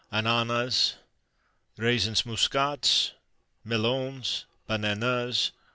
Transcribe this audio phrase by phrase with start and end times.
[0.09, 0.95] Ananas.
[1.77, 3.11] Raisins Muscats.
[3.63, 4.45] Melons.
[4.65, 5.51] Bananas.